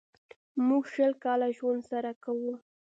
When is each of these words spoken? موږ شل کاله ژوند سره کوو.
موږ 0.67 0.83
شل 0.93 1.13
کاله 1.23 1.47
ژوند 1.57 1.81
سره 1.91 2.11
کوو. 2.23 2.53